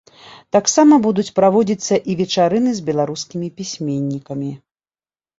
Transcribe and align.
Таксама 0.55 0.95
будуць 1.05 1.33
праводзіцца 1.39 1.95
і 2.13 2.15
вечарыны 2.21 2.71
з 2.77 2.81
беларускімі 2.87 3.47
пісьменнікамі. 3.61 4.49